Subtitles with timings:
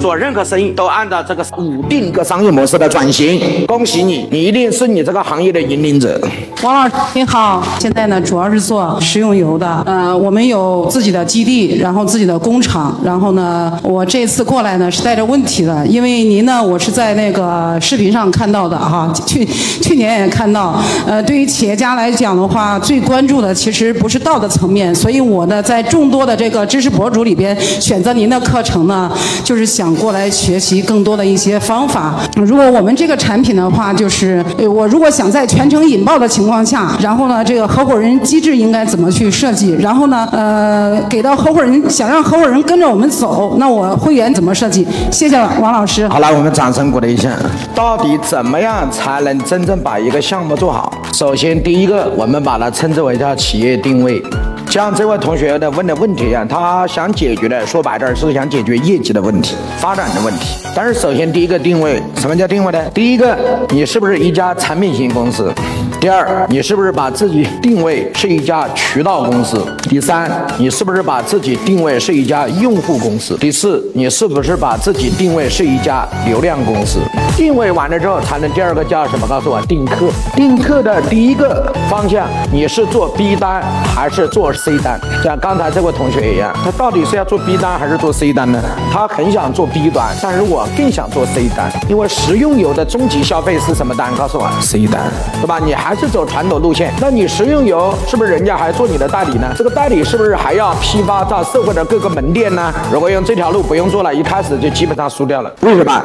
[0.00, 3.66] 做任何生意都按照这个五定个商业模式的转型。
[3.66, 6.18] 恭喜你，你一定是你这个行业的引领者。
[6.62, 29.10] 王老师您好，现在呢主要是做食用油的，呃，我们有自己的基地，然后自己的工厂，然后呢，我这次过来呢是带着问题的，因为您呢我是在那个视频上看到的哈，去去年也看到，呃，对于企业家来讲的话，最关注的其实不是道德层面，所以我呢在众多的这个知识博主里边选择您的课程呢，
[29.44, 32.14] 就是想过来学习更多的一些方法。
[32.36, 39.74] 如果我们这个产品的话，就是我如果想在全程引爆的情况下，然后呢，这个合伙人机制应该怎么去设计？
[39.80, 44.86] 然后呢，呃，给到合伙人想让合伙人跟着我们走，那我会员怎么设计？
[45.10, 46.06] 谢谢王老师。
[46.08, 47.30] 好了，我们掌声鼓励一下。
[47.74, 50.92] 到底怎么样才能真正把一个项目做好？
[51.12, 54.22] 首先，第一个，我们把它称之为叫企业定位。
[54.70, 60.64] 像这位同学的问的问题一样，他想解决的，说白点是想解决业绩的问题、发展的问题。
[60.76, 62.78] 但是，首先第一个定位，什么叫定位呢？
[62.94, 63.36] 第一个，
[63.70, 65.52] 你是不是一家产品型公司？
[66.00, 69.60] 第二，你是不是把自己定位是一家渠道公司？
[69.88, 73.36] 第三，你是不是把自己定位是一家用户公司？
[73.38, 77.00] 第四，你是不是把自己定位是一家流量公司？
[77.36, 79.26] 定位完了之后，才能第二个叫什么？
[79.26, 80.06] 告诉我，定客。
[80.36, 85.00] 定客的第一个方向，你是做 B 单还是做 C 单？
[85.24, 88.60] 像刚才这位同学一样，他到底是要做 B 单还是做 C 单呢？
[88.92, 94.14] 他很想做 B 端，但是我更想做 C 单，因为食用油的终极消费是什么单？
[94.16, 95.00] 告诉我，C 单，
[95.40, 95.58] 对吧？
[95.58, 99.50] 你还是走传统路线，那你食用油是不是人家还做你的代理呢？
[99.56, 102.72] 这个代理是不是还要批发到社会的各个门店呢？
[102.92, 105.50] 如果用这条路不用做了，一开始就基本上输掉了。
[105.62, 106.02] 为什么？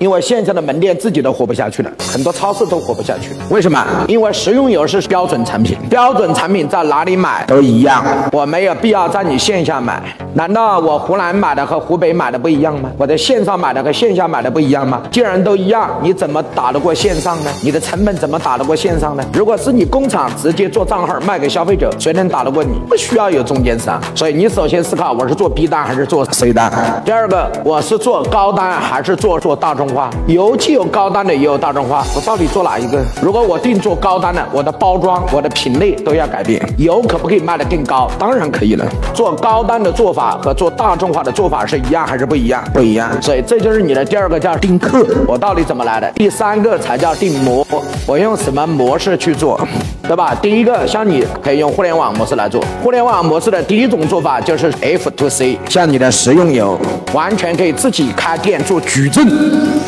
[0.00, 3.32] 因为线下的门店自己都活不下去了，很多超市都活不下去。
[3.50, 3.84] 为什么？
[4.08, 10.02] 因为食用油是标准产品，标准产品在哪里买都一样，我没有必要在你线下买。
[10.32, 12.90] 难道我湖南买的和湖北买的不一样吗？
[12.96, 15.02] 我在线上买的和线下买的不一样吗？
[15.10, 17.50] 既然都一样，你怎么打得过线上呢？
[17.62, 19.24] 你的成本怎么打得过线上呢？
[19.34, 22.80] 如果是你工厂直接做账号卖给消费者，谁能打得过你？
[22.88, 24.00] 不需要有中间商。
[24.14, 26.72] 所以你首先思考，我是做 B 单还是做 C 单？
[27.04, 30.10] 第二个，我是做高单还是做做大众化？
[30.26, 33.02] 油既有高端的，也有大众化，我到底做哪一个？
[33.20, 36.60] 如果我定做高端的，我的包装、我的品类都要改变。
[36.78, 38.10] 油可不可以卖得更高？
[38.18, 38.86] 当然可以了。
[39.14, 42.62] 做高端的做法和做大众化的做法是一样还是不一样？
[42.72, 43.10] 不一样。
[43.20, 46.10] 所以这就是你的第二个叫定客，我到底怎么来的？
[46.12, 47.66] 第三个才叫定模，
[48.06, 49.60] 我用什么模式去做，
[50.02, 50.34] 对吧？
[50.40, 56.78] 第一个像你可以用互联网模式来做，互联网模式的第一种做法就是 F to C，像你的食用油，
[57.12, 59.26] 完全可以自己开店做矩阵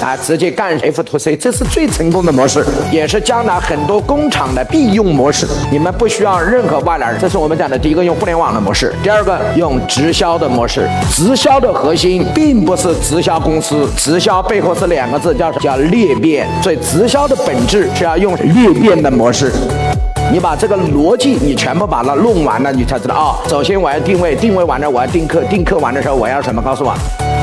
[0.00, 0.16] 啊。
[0.16, 5.46] 直接干 F to C，这是最成功的模式，也是将来很多工厂的必用模式。
[5.70, 8.94] 你们不需要任何外来人，这是我们讲的第一个用互联网的模式。
[9.02, 16.46] 第二个用直销的模式，直销的核心并不是直销公司，直销背后是两个字，叫叫裂变。
[16.62, 19.50] 所以直销的本质是要用裂变的模式。
[20.30, 23.36] 你把这个逻辑你全部把它弄完了，你才知道啊。
[23.48, 26.62] 首先我要定位，定位完了我要定课，定课完的时候我要什么？
[26.62, 26.94] 告诉我。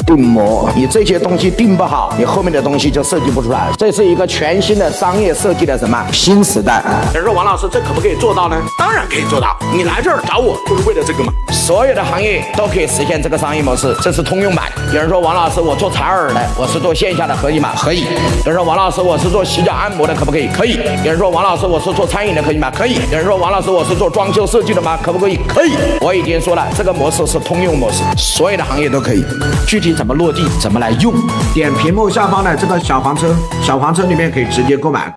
[0.08, 3.68] 定模，你这些东西定不好，你后面的东西就设计不出来。
[3.78, 6.82] 这是一个全新的商业设计的什么新时代？
[7.14, 8.56] 有人说王老师，这可不可以做到呢？
[8.80, 9.56] 当然可以做到。
[9.72, 11.32] 你来这儿找我就是为了这个吗？
[11.52, 14.66] 所有的行业都可以实现这个商业模式，这是通用版。
[14.92, 17.70] 有人说王老师，我做采耳的，我是做线下的，可以吗？
[17.78, 18.06] 可以。
[18.46, 20.48] 有人说王老师，我是做洗脚按摩的，可不可以？
[20.48, 20.80] 可以。
[21.04, 22.72] 有人说王老师，我是做餐饮的，可以吗？
[22.80, 22.96] 可以。
[23.12, 24.98] 有人说王老师，我是做装修设计的吗？
[25.04, 25.38] 可不可以？
[25.46, 25.74] 可以。
[26.00, 29.22] 我已经说了，这个模式是通用模式，所有的行业都可以。
[29.68, 31.14] 具体怎么落地，怎么来用？
[31.54, 35.14] 点屏幕下方的这个小黄车，小黄车里面可以直接购买。